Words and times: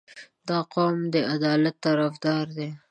•دا 0.47 0.57
قوم 0.73 0.97
د 1.13 1.15
عدالت 1.33 1.75
طرفدار 1.85 2.45
دی. 2.57 2.69